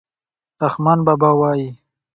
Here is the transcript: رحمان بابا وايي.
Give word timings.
رحمان 0.63 0.99
بابا 1.07 1.29
وايي. 1.39 1.67